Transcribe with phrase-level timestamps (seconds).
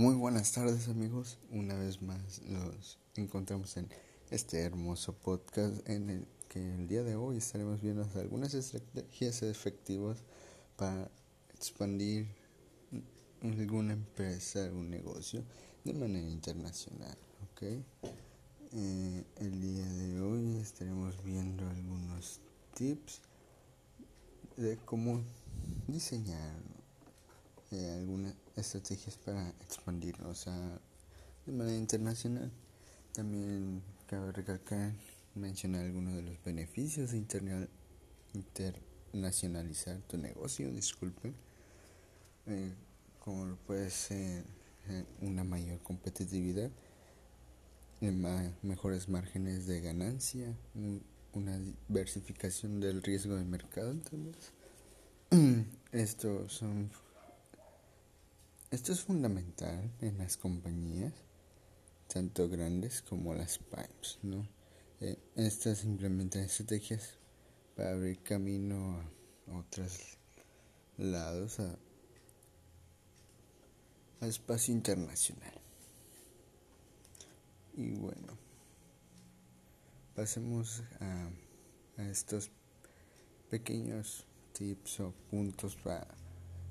[0.00, 3.86] Muy buenas tardes amigos, una vez más los encontramos en
[4.30, 10.16] este hermoso podcast en el que el día de hoy estaremos viendo algunas estrategias efectivas
[10.76, 11.10] para
[11.54, 12.28] expandir
[13.42, 15.44] alguna empresa, algún negocio
[15.84, 17.18] de manera internacional.
[17.52, 17.84] ¿okay?
[18.72, 22.40] Eh, el día de hoy estaremos viendo algunos
[22.72, 23.20] tips
[24.56, 25.22] de cómo
[25.88, 26.69] diseñar
[27.72, 30.46] eh, algunas estrategias para expandirnos
[31.46, 32.50] de manera internacional.
[33.12, 34.92] También cabe recalcar,
[35.36, 37.18] mencionar algunos de los beneficios de
[38.34, 41.34] internacionalizar tu negocio, disculpen,
[42.46, 42.72] eh,
[43.20, 44.44] como puede ser
[44.88, 46.70] eh, una mayor competitividad,
[48.62, 50.56] mejores márgenes de ganancia,
[51.34, 53.94] una diversificación del riesgo de mercado,
[55.92, 56.90] Estos son
[58.70, 61.12] esto es fundamental en las compañías,
[62.06, 64.48] tanto grandes como las PIMES, ¿no?
[65.00, 67.14] Eh, estas implementan estrategias
[67.74, 69.00] para abrir camino
[69.48, 70.18] a otros
[70.98, 71.78] lados, a,
[74.20, 75.54] espacio internacional.
[77.74, 78.38] Y bueno,
[80.14, 81.30] pasemos a,
[81.96, 82.50] a estos
[83.48, 86.06] pequeños tips o puntos para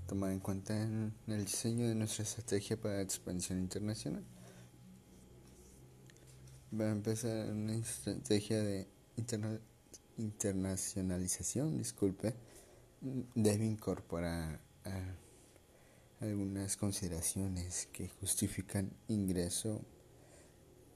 [0.09, 4.25] tomar en cuenta en el diseño de nuestra estrategia para expansión internacional.
[6.73, 8.87] Va a empezar una estrategia de
[10.17, 12.33] internacionalización, disculpe,
[13.35, 14.59] debe incorporar
[16.19, 19.85] algunas consideraciones que justifican ingreso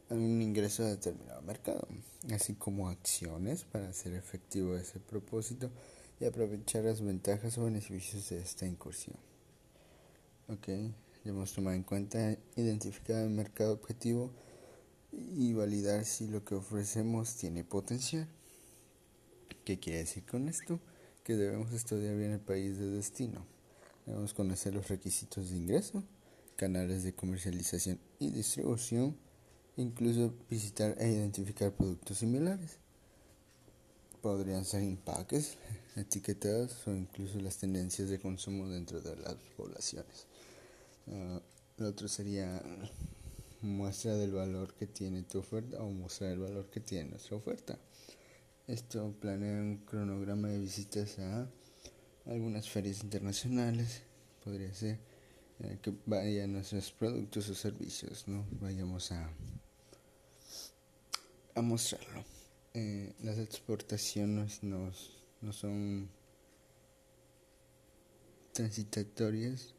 [0.09, 1.87] un ingreso a determinado mercado,
[2.31, 5.71] así como acciones para hacer efectivo ese propósito
[6.23, 9.17] y aprovechar las ventajas o beneficios de esta incursión.
[10.47, 10.69] Ok,
[11.25, 14.31] debemos tomar en cuenta identificar el mercado objetivo
[15.11, 18.25] y validar si lo que ofrecemos tiene potencial.
[19.65, 20.79] ¿Qué quiere decir con esto?
[21.25, 23.45] Que debemos estudiar bien el país de destino.
[24.05, 26.05] Debemos conocer los requisitos de ingreso,
[26.55, 29.17] canales de comercialización y distribución,
[29.75, 32.79] incluso visitar e identificar productos similares
[34.23, 35.57] podrían ser empaques,
[35.95, 40.25] etiquetados o incluso las tendencias de consumo dentro de las poblaciones.
[41.07, 41.39] Uh,
[41.77, 42.61] lo otro sería
[43.61, 47.77] muestra del valor que tiene tu oferta o muestra del valor que tiene nuestra oferta.
[48.67, 51.49] Esto planea un cronograma de visitas a
[52.25, 54.03] algunas ferias internacionales,
[54.43, 54.99] podría ser
[55.59, 59.29] eh, que vayan nuestros productos o servicios, no vayamos a,
[61.55, 62.23] a mostrarlo.
[62.73, 64.91] Eh, las exportaciones no,
[65.43, 66.09] no son
[68.53, 69.75] transitatorias,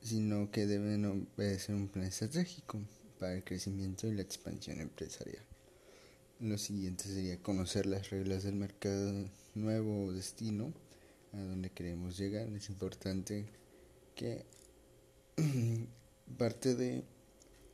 [0.00, 2.80] sino que deben obedecer un plan estratégico
[3.18, 5.44] para el crecimiento y la expansión empresarial.
[6.40, 10.72] Lo siguiente sería conocer las reglas del mercado nuevo o destino
[11.32, 12.48] a donde queremos llegar.
[12.48, 13.46] Es importante
[14.14, 14.46] que
[16.38, 17.04] parte de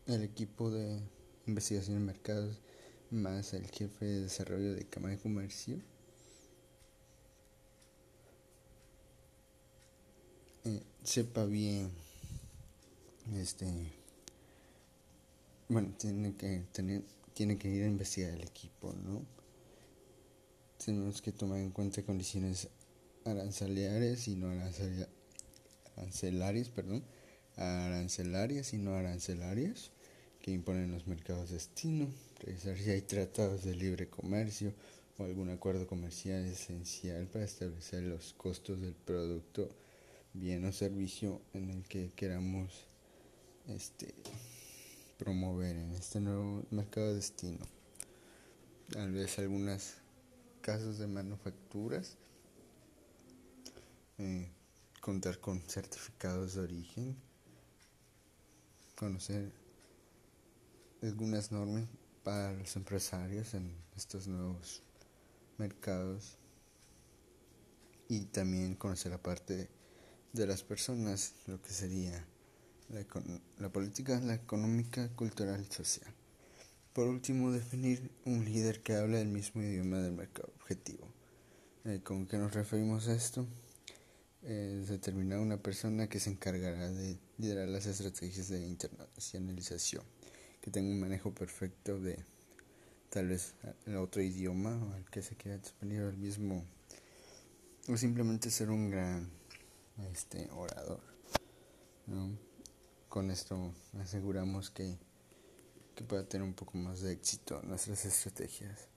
[0.06, 0.98] equipo de
[1.46, 2.58] investigación en mercados
[3.10, 5.78] más el jefe de desarrollo de Cámara de Comercio.
[10.64, 11.90] Eh, sepa bien
[13.36, 13.66] este
[15.68, 17.02] bueno tiene que tener
[17.34, 19.22] tiene que ir a investigar el equipo no
[20.84, 22.68] tenemos que tomar en cuenta condiciones
[23.24, 24.50] arancelarias y no
[25.96, 27.04] arancelarias perdón
[27.56, 29.92] arancelarias y no arancelarias
[30.44, 32.06] que imponen los mercados destino,
[32.40, 34.74] revisar si hay tratados de libre comercio
[35.16, 39.70] o algún acuerdo comercial esencial para establecer los costos del producto,
[40.34, 42.86] bien o servicio en el que queramos
[43.68, 44.12] este,
[45.16, 47.64] promover en este nuevo mercado destino.
[48.90, 49.94] Tal vez algunos
[50.60, 52.16] casos de manufacturas,
[54.18, 54.50] eh,
[55.00, 57.16] contar con certificados de origen,
[58.96, 59.52] conocer
[61.02, 61.84] algunas normas
[62.24, 64.82] para los empresarios en estos nuevos
[65.58, 66.38] mercados
[68.08, 69.68] y también conocer la parte
[70.34, 72.26] de las personas, lo que sería
[72.90, 73.06] la,
[73.58, 76.12] la política, la económica, cultural y social.
[76.92, 81.08] Por último, definir un líder que habla el mismo idioma del mercado objetivo.
[81.84, 83.46] Eh, ¿Con qué nos referimos a esto?
[84.42, 90.04] Es determinar una persona que se encargará de liderar las estrategias de internacionalización
[90.60, 92.24] que tenga un manejo perfecto de
[93.10, 93.54] tal vez
[93.86, 96.64] el otro idioma o al que se quiera expandir el mismo
[97.86, 99.30] o simplemente ser un gran
[100.10, 101.14] este orador
[103.14, 104.98] con esto aseguramos que,
[105.94, 108.88] que pueda tener un poco más de éxito nuestras estrategias.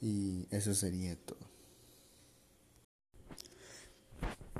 [0.00, 1.38] Y eso sería todo.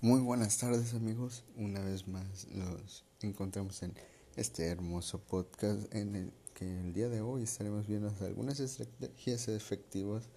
[0.03, 3.95] Muy buenas tardes amigos, una vez más nos encontramos en
[4.37, 10.29] este hermoso podcast en el que el día de hoy estaremos viendo algunas estrategias efectivas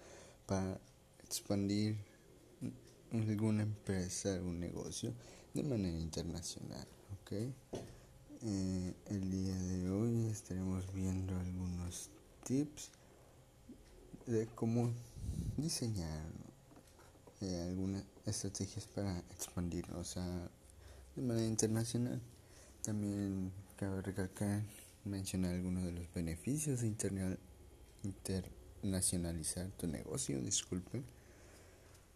[0.46, 0.80] para
[1.22, 1.98] expandir
[3.22, 5.12] alguna empresa, algún negocio
[5.54, 6.86] de manera internacional.
[7.20, 7.52] ¿okay?
[8.42, 12.10] Eh, el día de hoy estaremos viendo algunos
[12.44, 12.90] tips
[14.26, 14.92] de cómo
[15.56, 16.26] diseñar
[17.40, 20.16] eh, algunas estrategias para expandirnos
[21.14, 22.20] de manera internacional.
[22.82, 24.62] También cabe recalcar,
[25.04, 26.94] mencionar algunos de los beneficios de
[28.02, 31.04] internacionalizar tu negocio, disculpen,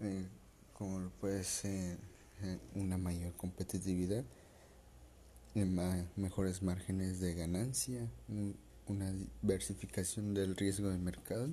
[0.00, 0.26] eh,
[0.80, 1.98] como puede ser
[2.40, 4.24] eh, una mayor competitividad,
[6.16, 8.08] mejores márgenes de ganancia,
[8.86, 9.12] una
[9.42, 11.46] diversificación del riesgo de mercado,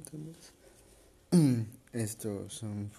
[1.92, 2.90] Esto son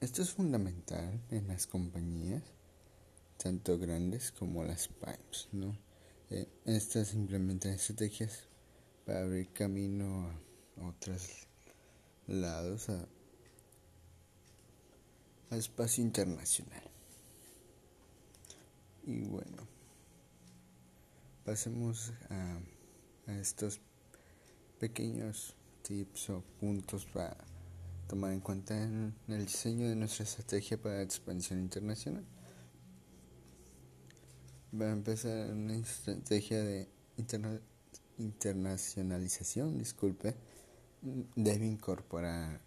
[0.00, 2.42] esto es fundamental en las compañías,
[3.36, 5.76] tanto grandes como las PIMES, ¿no?
[6.30, 8.44] Eh, estas implementan estrategias
[9.04, 10.30] para abrir camino
[10.78, 11.46] a otros
[12.26, 13.06] lados, a,
[15.50, 16.82] espacio internacional.
[19.04, 19.68] Y bueno,
[21.44, 22.58] pasemos a,
[23.30, 23.80] a estos
[24.80, 27.36] pequeños tips o puntos para
[28.08, 32.24] tomar en cuenta en el diseño de nuestra estrategia para expansión internacional.
[34.78, 36.88] Va a empezar una estrategia de
[38.18, 40.34] internacionalización, disculpe,
[41.34, 42.60] debe incorporar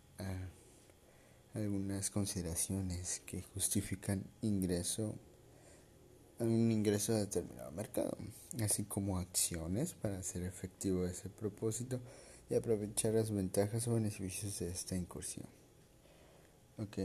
[1.53, 5.15] algunas consideraciones que justifican ingreso
[6.39, 8.17] un ingreso a determinado mercado,
[8.61, 11.99] así como acciones para hacer efectivo ese propósito
[12.49, 15.45] y aprovechar las ventajas o beneficios de esta incursión.
[16.77, 16.97] Ok,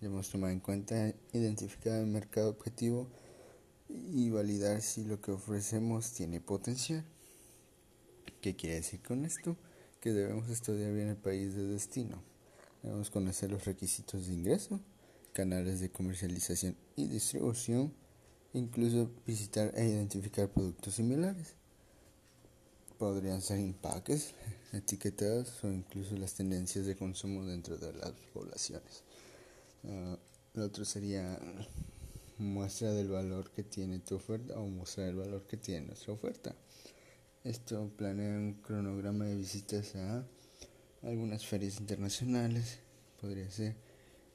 [0.00, 3.08] debemos tomar en cuenta identificar el mercado objetivo
[3.88, 7.04] y validar si lo que ofrecemos tiene potencial.
[8.40, 9.56] ¿Qué quiere decir con esto?
[10.00, 12.22] Que debemos estudiar bien el país de destino.
[12.86, 14.78] Debemos conocer los requisitos de ingreso,
[15.32, 17.92] canales de comercialización y distribución,
[18.52, 21.54] incluso visitar e identificar productos similares.
[22.96, 24.34] Podrían ser empaques,
[24.72, 29.02] etiquetadas o incluso las tendencias de consumo dentro de las poblaciones.
[29.82, 30.16] Uh,
[30.54, 31.40] lo otro sería
[32.38, 36.54] muestra del valor que tiene tu oferta o mostrar el valor que tiene nuestra oferta.
[37.42, 40.24] Esto planea un cronograma de visitas a
[41.06, 42.78] algunas ferias internacionales.
[43.20, 43.76] Podría ser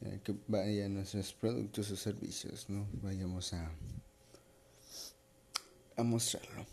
[0.01, 2.87] eh, que vayan nuestros productos o servicios, ¿no?
[3.03, 3.71] Vayamos a,
[5.97, 6.65] a mostrarlo.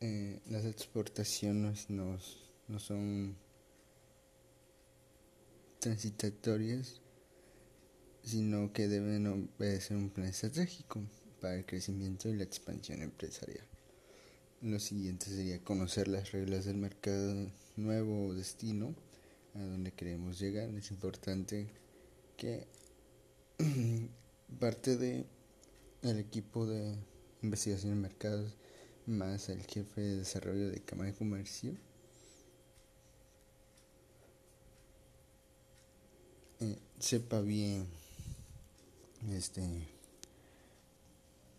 [0.00, 3.36] Eh, las exportaciones nos, no son
[5.80, 7.00] transitatorias,
[8.22, 11.00] sino que deben obedecer un plan estratégico
[11.40, 13.66] para el crecimiento y la expansión empresarial.
[14.62, 18.94] Lo siguiente sería conocer las reglas del mercado nuevo o destino
[19.56, 20.68] a donde queremos llegar.
[20.70, 21.66] Es importante
[22.36, 22.66] que
[24.60, 25.24] parte de
[26.02, 26.96] el equipo de
[27.42, 28.54] investigación de mercados
[29.06, 31.76] más el jefe de desarrollo de Cámara de Comercio.
[36.60, 37.86] Eh, sepa bien
[39.30, 39.62] este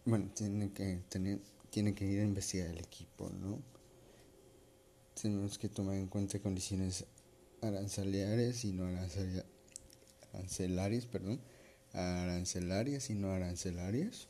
[0.05, 1.39] bueno tiene que tener
[1.69, 3.61] tiene que ir a investigar el equipo no
[5.21, 7.05] tenemos que tomar en cuenta condiciones
[7.61, 8.87] arancelarias y no
[10.33, 11.39] arancelarias perdón
[11.93, 14.27] arancelarias y no arancelarias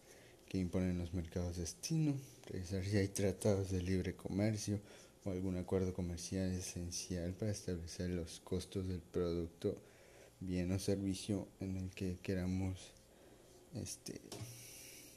[0.48, 2.16] que imponen los mercados destino,
[2.46, 4.80] revisar si hay tratados de libre comercio
[5.26, 9.78] o algún acuerdo comercial esencial para establecer los costos del producto,
[10.40, 12.94] bien o servicio en el que queramos
[13.76, 14.22] este,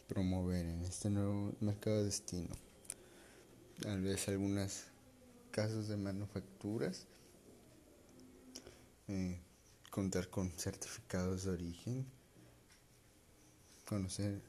[0.09, 2.57] promover en este nuevo mercado destino.
[3.81, 4.85] Tal vez algunos
[5.53, 7.07] casos de manufacturas,
[9.11, 9.41] eh,
[9.91, 12.07] contar con certificados de origen,
[13.85, 14.41] conocer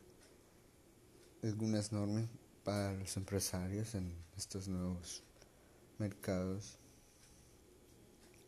[1.41, 2.25] algunas normas
[2.63, 5.24] para los empresarios en estos nuevos
[5.98, 6.77] mercados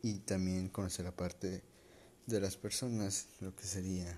[0.02, 1.64] y también conocer la parte
[2.26, 4.16] de las personas, lo que sería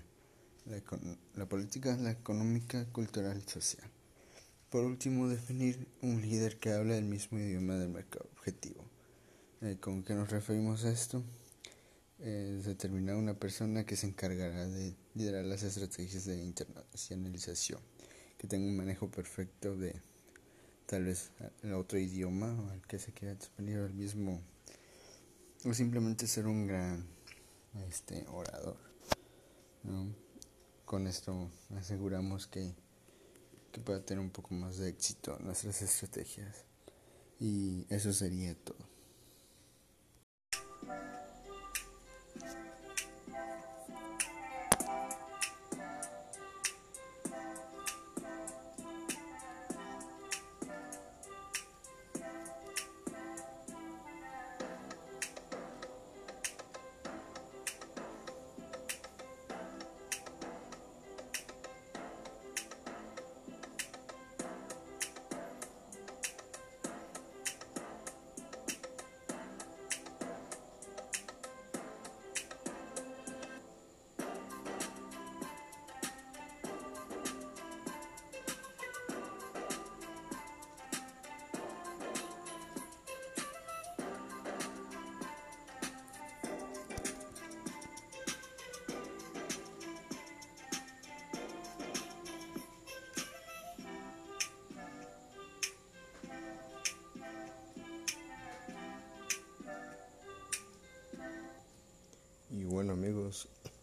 [1.33, 3.89] la, política, la económica, cultural y social.
[4.69, 8.85] Por último, definir un líder que habla el mismo idioma del mercado objetivo.
[9.61, 11.23] Eh, ¿Con qué nos referimos a esto?
[12.19, 17.79] Es determinar una persona que se encargará de liderar las estrategias de internacionalización
[18.37, 20.01] que tenga un manejo perfecto de
[20.85, 21.31] tal vez
[21.63, 24.41] en otro idioma o al que se quiera expandir el mismo
[25.65, 27.05] o simplemente ser un gran
[27.87, 28.77] este orador
[30.85, 32.73] con esto aseguramos que,
[33.71, 36.63] que pueda tener un poco más de éxito nuestras estrategias.
[37.39, 38.96] Y eso sería todo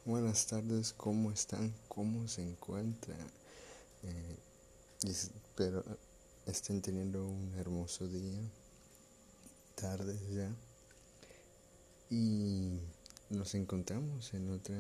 [0.06, 1.74] buenas tardes, ¿cómo están?
[1.88, 3.30] ¿Cómo se encuentran?
[4.02, 4.38] Eh,
[5.02, 5.84] espero
[6.46, 8.40] estén teniendo un hermoso día,
[9.74, 10.50] tarde ya.
[12.08, 12.80] Y
[13.28, 14.78] nos encontramos en otra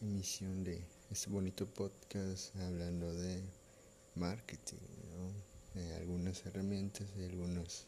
[0.00, 3.42] emisión de este bonito podcast hablando de
[4.14, 4.78] marketing,
[5.74, 7.86] de algunas herramientas y algunos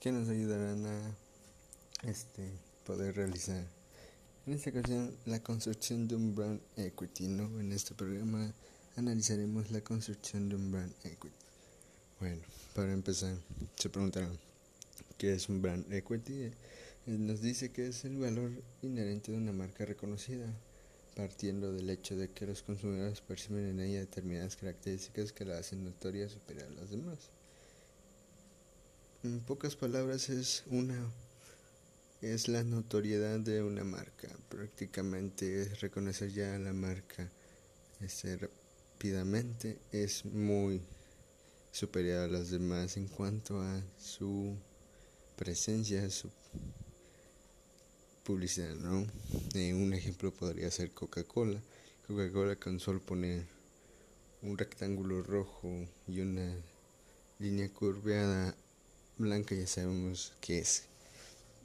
[0.00, 1.16] que nos ayudarán a
[2.08, 2.50] este,
[2.86, 3.64] poder realizar
[4.46, 7.28] en esta ocasión la construcción de un brand equity.
[7.28, 7.60] ¿no?
[7.60, 8.52] En este programa
[8.96, 11.36] analizaremos la construcción de un brand equity.
[12.18, 12.42] Bueno,
[12.74, 13.36] para empezar,
[13.76, 14.38] se preguntarán,
[15.18, 16.44] ¿qué es un brand equity?
[16.44, 16.52] Eh,
[17.06, 18.50] nos dice que es el valor
[18.82, 20.46] inherente de una marca reconocida,
[21.14, 25.84] partiendo del hecho de que los consumidores perciben en ella determinadas características que la hacen
[25.84, 27.30] notoria superior a las demás.
[29.22, 30.96] En pocas palabras es una
[32.22, 34.28] es la notoriedad de una marca.
[34.48, 37.30] Prácticamente es reconocer ya la marca
[38.00, 39.78] este, rápidamente.
[39.92, 40.80] Es muy
[41.70, 44.56] superior a las demás en cuanto a su
[45.36, 46.30] presencia, su
[48.24, 49.06] publicidad, ¿no?
[49.52, 51.60] Eh, un ejemplo podría ser Coca-Cola.
[52.06, 53.44] Coca-Cola con solo poner
[54.40, 56.54] un rectángulo rojo y una
[57.38, 58.54] línea curveada
[59.20, 60.84] blanca ya sabemos que es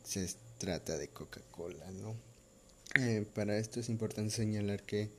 [0.03, 2.15] se trata de Coca-Cola, ¿no?
[2.95, 5.09] Eh, para esto es importante señalar que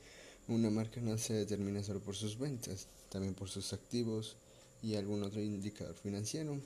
[0.47, 4.37] una marca no se determina solo por sus ventas, también por sus activos
[4.81, 6.61] y algún otro indicador financiero,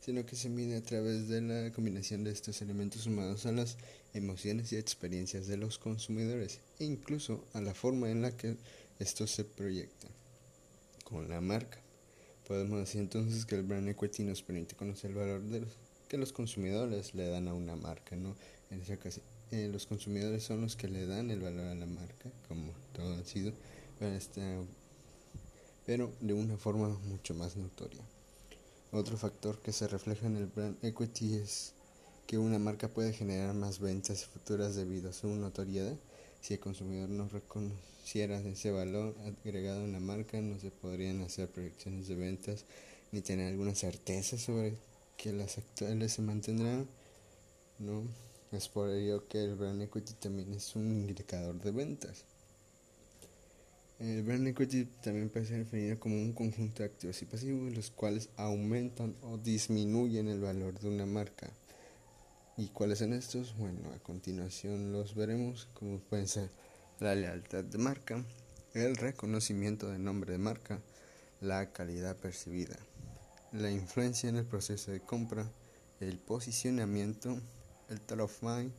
[0.00, 3.78] sino que se mide a través de la combinación de estos elementos sumados a las
[4.12, 8.56] emociones y experiencias de los consumidores e incluso a la forma en la que
[8.98, 10.08] esto se proyecta
[11.04, 11.78] con la marca.
[12.50, 15.68] Podemos decir entonces que el brand equity nos permite conocer el valor de los,
[16.08, 18.34] que los consumidores le dan a una marca, ¿no?
[18.72, 19.20] En ese caso,
[19.52, 23.14] eh, los consumidores son los que le dan el valor a la marca, como todo
[23.14, 23.52] ha sido,
[24.00, 24.42] este,
[25.86, 28.02] pero de una forma mucho más notoria.
[28.90, 31.74] Otro factor que se refleja en el brand equity es
[32.26, 35.94] que una marca puede generar más ventas futuras debido a su notoriedad
[36.40, 41.48] si el consumidor no reconociera ese valor agregado en la marca, no se podrían hacer
[41.48, 42.64] proyecciones de ventas
[43.12, 44.74] ni tener alguna certeza sobre
[45.16, 46.88] que las actuales se mantendrán.
[47.78, 48.02] ¿no?
[48.52, 52.24] Es por ello que el brand equity también es un indicador de ventas.
[53.98, 57.90] El brand equity también puede ser definido como un conjunto de activos y pasivos los
[57.90, 61.50] cuales aumentan o disminuyen el valor de una marca.
[62.60, 63.56] ¿Y cuáles son estos?
[63.56, 66.50] Bueno, a continuación los veremos, como pueden ser
[66.98, 68.22] la lealtad de marca,
[68.74, 70.78] el reconocimiento del nombre de marca,
[71.40, 72.76] la calidad percibida,
[73.52, 75.50] la influencia en el proceso de compra,
[76.00, 77.40] el posicionamiento,
[77.88, 78.72] el top of mind,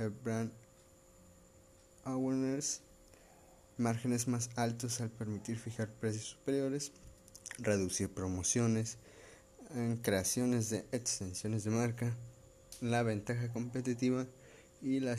[0.00, 0.50] el brand
[2.02, 2.80] awareness,
[3.76, 6.90] márgenes más altos al permitir fijar precios superiores,
[7.58, 8.98] reducir promociones,
[10.02, 12.16] creaciones de extensiones de marca,
[12.82, 14.26] la ventaja competitiva
[14.82, 15.16] y la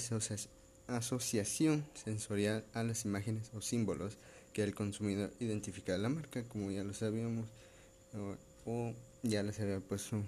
[0.87, 4.17] asociación sensorial a las imágenes o símbolos
[4.51, 7.47] que el consumidor identifica de la marca, como ya lo sabíamos.
[8.65, 8.93] o
[9.23, 10.21] ya les había puesto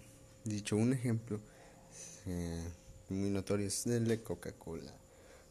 [0.46, 1.40] dicho un ejemplo
[2.26, 2.64] eh,
[3.10, 4.92] muy notorio es el de Coca-Cola.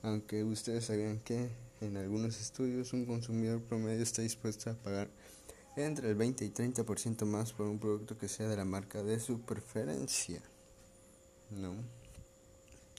[0.02, 1.48] Aunque ustedes sabían que
[1.80, 5.08] en algunos estudios un consumidor promedio está dispuesto a pagar
[5.76, 9.20] entre el 20 y 30% más por un producto que sea de la marca de
[9.20, 10.42] su preferencia.
[11.54, 11.74] ¿No?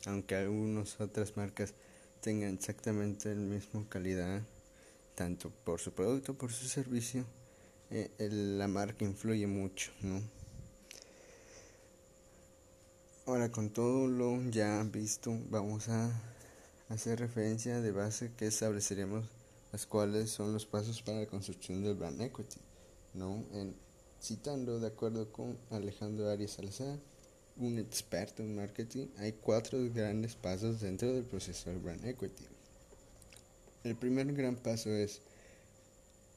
[0.05, 1.74] Aunque algunas otras marcas
[2.21, 4.41] tengan exactamente la misma calidad,
[5.15, 7.25] tanto por su producto por su servicio,
[7.91, 10.21] eh, la marca influye mucho, ¿no?
[13.27, 16.12] Ahora con todo lo ya visto, vamos a
[16.89, 19.25] hacer referencia de base que estableceremos
[19.71, 22.62] las cuales son los pasos para la construcción del brand equity,
[23.13, 23.43] ¿no?
[23.51, 23.75] En,
[24.21, 26.97] citando de acuerdo con Alejandro Arias Salazar,
[27.57, 32.45] un experto en marketing, hay cuatro grandes pasos dentro del proceso del brand equity.
[33.83, 35.21] El primer gran paso es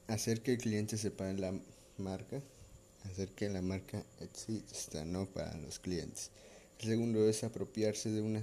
[0.07, 1.53] hacer que el cliente sepa la
[1.97, 2.41] marca,
[3.03, 6.31] hacer que la marca exista, no para los clientes.
[6.79, 8.41] El segundo es apropiarse de una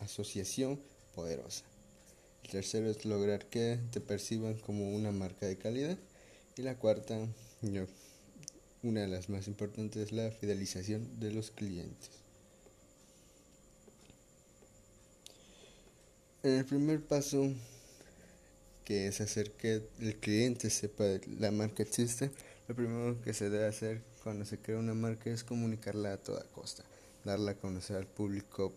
[0.00, 0.80] asociación
[1.14, 1.64] poderosa.
[2.44, 5.98] El tercero es lograr que te perciban como una marca de calidad.
[6.56, 7.18] Y la cuarta,
[8.84, 12.10] una de las más importantes, es la fidelización de los clientes.
[16.42, 17.50] El primer paso,
[18.84, 21.04] que es hacer que el cliente sepa
[21.38, 22.30] la marca existe,
[22.68, 26.44] lo primero que se debe hacer cuando se crea una marca es comunicarla a toda
[26.52, 26.84] costa,
[27.24, 28.74] darla a conocer al público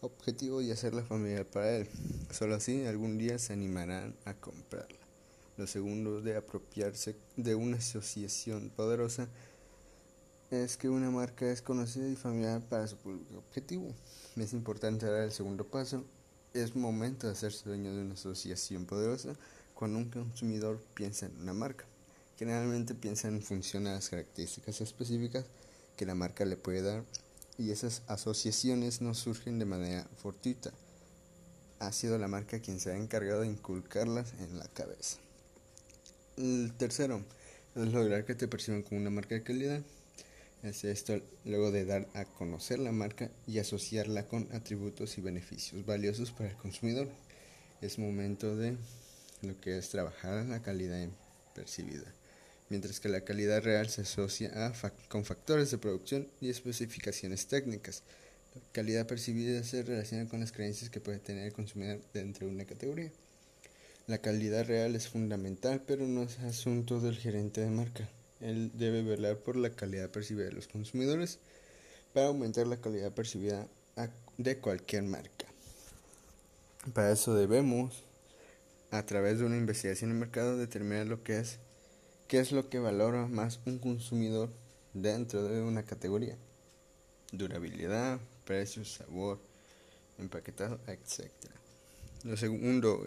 [0.00, 1.88] objetivo y hacerla familiar para él.
[2.30, 5.03] Solo así algún día se animarán a comprarla.
[5.56, 9.28] Lo segundo de apropiarse de una asociación poderosa
[10.50, 13.94] es que una marca es conocida y familiar para su público objetivo.
[14.36, 16.04] Es importante dar el segundo paso.
[16.54, 19.36] Es momento de hacerse dueño de una asociación poderosa
[19.74, 21.84] cuando un consumidor piensa en una marca.
[22.36, 25.46] Generalmente piensa en función a las características específicas
[25.96, 27.04] que la marca le puede dar
[27.58, 30.72] y esas asociaciones no surgen de manera fortuita.
[31.78, 35.23] Ha sido la marca quien se ha encargado de inculcarlas en la cabeza.
[36.36, 37.24] El tercero
[37.74, 39.82] es lograr que te perciban como una marca de calidad.
[40.62, 45.84] Es esto luego de dar a conocer la marca y asociarla con atributos y beneficios
[45.84, 47.08] valiosos para el consumidor.
[47.80, 48.76] Es momento de
[49.42, 51.06] lo que es trabajar la calidad
[51.54, 52.12] percibida
[52.68, 54.72] mientras que la calidad real se asocia
[55.08, 58.02] con factores de producción y especificaciones técnicas.
[58.54, 62.52] La calidad percibida se relaciona con las creencias que puede tener el consumidor dentro de
[62.52, 63.12] una categoría.
[64.06, 68.08] La calidad real es fundamental, pero no es asunto del gerente de marca.
[68.40, 71.38] Él debe velar por la calidad percibida de los consumidores
[72.12, 73.66] para aumentar la calidad percibida
[74.36, 75.46] de cualquier marca.
[76.92, 78.04] Para eso debemos,
[78.90, 81.58] a través de una investigación de mercado, determinar lo que es
[82.28, 84.48] ¿Qué es lo que valora más un consumidor
[84.94, 86.38] dentro de una categoría?
[87.32, 89.38] Durabilidad, precio, sabor,
[90.18, 91.30] empaquetado, etc.
[92.22, 93.06] Lo segundo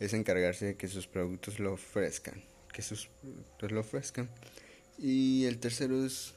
[0.00, 4.28] es encargarse de que sus productos lo ofrezcan, que sus productos lo ofrezcan.
[4.98, 6.34] Y el tercero es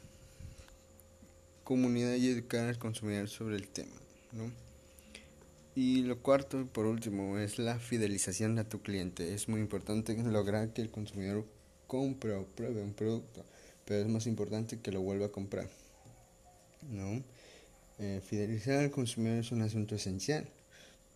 [1.64, 3.96] comunidad y educar al consumidor sobre el tema,
[4.32, 4.52] ¿no?
[5.74, 9.34] Y lo cuarto, por último, es la fidelización a tu cliente.
[9.34, 11.46] Es muy importante lograr que el consumidor
[11.88, 13.46] compre o pruebe un producto,
[13.86, 15.70] pero es más importante que lo vuelva a comprar.
[16.90, 17.24] ¿no?
[18.00, 20.48] Eh, fidelizar al consumidor es un asunto esencial,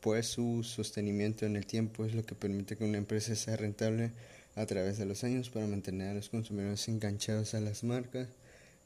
[0.05, 4.11] pues su sostenimiento en el tiempo es lo que permite que una empresa sea rentable
[4.53, 8.27] a través de los años para mantener a los consumidores enganchados a las marcas.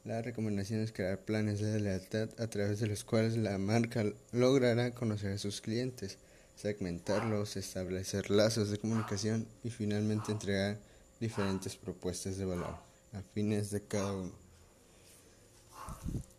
[0.06, 4.02] La recomendación es crear planes de lealtad a través de los cuales la marca
[4.32, 6.16] logrará conocer a sus clientes,
[6.56, 10.78] segmentarlos, establecer lazos de comunicación y finalmente entregar
[11.20, 12.76] diferentes propuestas de valor
[13.12, 14.32] a fines de cada uno.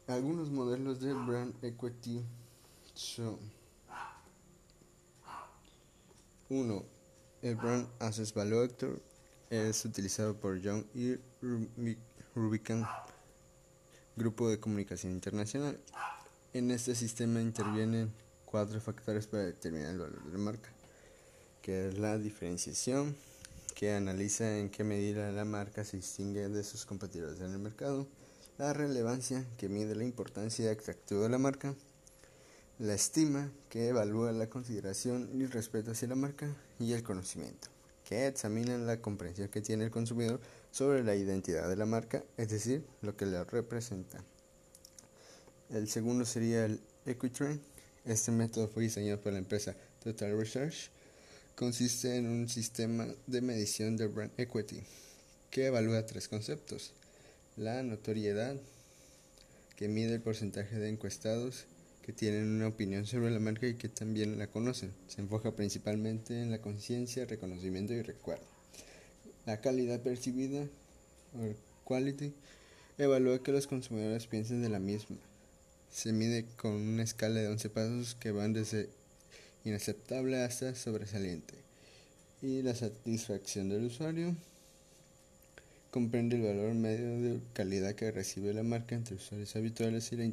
[0.07, 2.23] Algunos modelos de brand equity
[2.95, 3.60] son
[6.51, 6.83] 1.
[7.43, 9.01] El brand Access Valuator
[9.49, 11.17] es utilizado por John E.
[12.35, 12.85] Rubicon,
[14.17, 15.79] Grupo de Comunicación Internacional.
[16.53, 18.11] En este sistema intervienen
[18.43, 20.69] cuatro factores para determinar el valor de la marca,
[21.61, 23.15] que es la diferenciación,
[23.73, 28.07] que analiza en qué medida la marca se distingue de sus competidores en el mercado,
[28.57, 31.73] la relevancia, que mide la importancia y atractivo de la marca,
[32.81, 37.67] la estima, que evalúa la consideración y el respeto hacia la marca, y el conocimiento,
[38.03, 40.41] que examina la comprensión que tiene el consumidor
[40.71, 44.23] sobre la identidad de la marca, es decir, lo que la representa.
[45.69, 47.61] El segundo sería el Equitrend.
[48.03, 50.89] Este método fue diseñado por la empresa Total Research
[51.53, 54.81] consiste en un sistema de medición de brand equity
[55.51, 56.93] que evalúa tres conceptos.
[57.55, 58.55] la notoriedad,
[59.75, 61.65] que mide el porcentaje de encuestados
[62.01, 64.91] que tienen una opinión sobre la marca y que también la conocen.
[65.07, 68.45] Se enfoca principalmente en la conciencia, reconocimiento y recuerdo.
[69.45, 70.63] La calidad percibida,
[71.33, 72.33] o quality,
[72.97, 75.17] evalúa que los consumidores piensen de la misma.
[75.91, 78.89] Se mide con una escala de 11 pasos que van desde
[79.65, 81.53] inaceptable hasta sobresaliente.
[82.41, 84.35] Y la satisfacción del usuario
[85.91, 90.23] comprende el valor medio de calidad que recibe la marca entre usuarios habituales y la,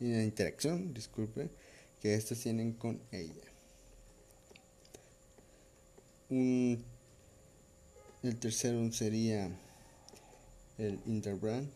[0.00, 1.50] y la interacción disculpe,
[2.00, 3.34] que estos tienen con ella.
[6.30, 6.78] el
[8.38, 9.50] tercero sería
[10.78, 11.68] el Interbrand,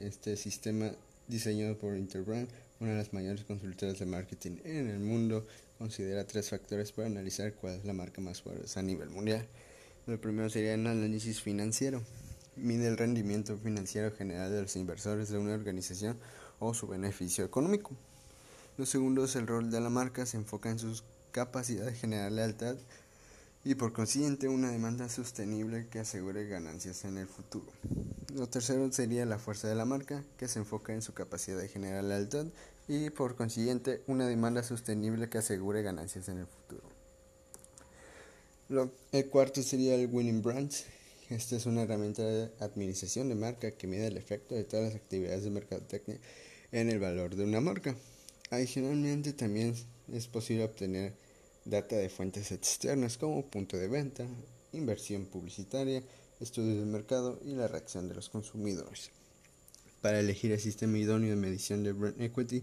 [0.00, 0.90] este sistema
[1.28, 2.48] diseñado por Interbrand,
[2.80, 5.46] una de las mayores consultoras de marketing en el mundo,
[5.78, 9.46] considera tres factores para analizar cuál es la marca más fuerte a nivel mundial.
[10.06, 12.02] El primero sería el análisis financiero
[12.56, 16.18] mide el rendimiento financiero general de los inversores de una organización
[16.62, 17.90] o su beneficio económico.
[18.78, 22.30] Lo segundo es el rol de la marca, se enfoca en su capacidad de generar
[22.30, 22.76] lealtad
[23.64, 27.66] y por consiguiente una demanda sostenible que asegure ganancias en el futuro.
[28.34, 31.68] Lo tercero sería la fuerza de la marca, que se enfoca en su capacidad de
[31.68, 32.46] generar lealtad
[32.88, 36.82] y por consiguiente una demanda sostenible que asegure ganancias en el futuro.
[39.12, 40.84] el cuarto sería el Winning Brands,
[41.28, 44.94] esta es una herramienta de administración de marca que mide el efecto de todas las
[44.94, 46.18] actividades de mercadotecnia
[46.72, 47.94] en el valor de una marca.
[48.50, 49.74] Adicionalmente, también
[50.12, 51.14] es posible obtener
[51.64, 54.26] data de fuentes externas como punto de venta,
[54.72, 56.02] inversión publicitaria,
[56.40, 59.10] estudios de mercado y la reacción de los consumidores.
[60.00, 62.62] Para elegir el sistema idóneo de medición de brand equity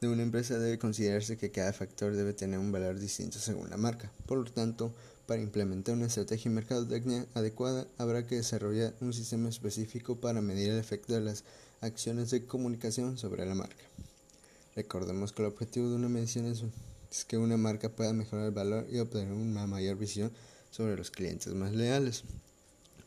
[0.00, 3.76] de una empresa debe considerarse que cada factor debe tener un valor distinto según la
[3.76, 4.10] marca.
[4.24, 4.94] Por lo tanto,
[5.26, 10.70] para implementar una estrategia de mercadotecnia adecuada, habrá que desarrollar un sistema específico para medir
[10.70, 11.44] el efecto de las
[11.80, 13.84] acciones de comunicación sobre la marca.
[14.74, 18.86] Recordemos que el objetivo de una medición es, que una marca pueda mejorar el valor
[18.90, 20.30] y obtener una mayor visión
[20.70, 22.22] sobre los clientes más leales,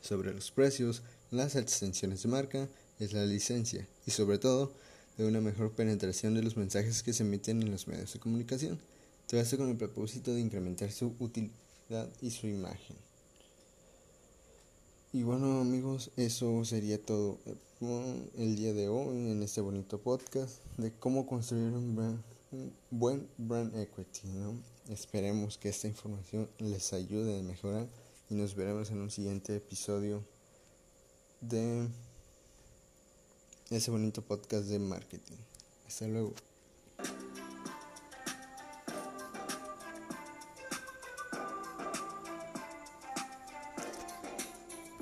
[0.00, 4.72] sobre los precios, las extensiones de marca, es la licencia y sobre todo
[5.16, 8.78] de una mejor penetración de los mensajes que se emiten en los medios de comunicación.
[9.26, 12.96] Todo esto con el propósito de incrementar su utilidad y su imagen.
[15.12, 17.38] Y bueno amigos, eso sería todo
[17.82, 22.22] el día de hoy en este bonito podcast de cómo construir un,
[22.90, 24.28] buen brand equity.
[24.88, 27.88] Esperemos que esta información les ayude a mejorar
[28.30, 30.22] y nos veremos en un siguiente episodio
[31.40, 31.88] de
[33.70, 35.38] ese bonito podcast de marketing.
[35.88, 36.34] Hasta luego.